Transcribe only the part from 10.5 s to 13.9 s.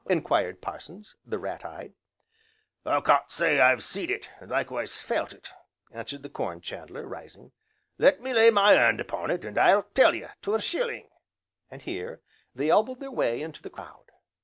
a shilling," and here, they elbowed their way into the